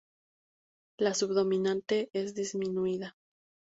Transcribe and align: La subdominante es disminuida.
La 0.97 1.13
subdominante 1.13 2.09
es 2.13 2.33
disminuida. 2.33 3.15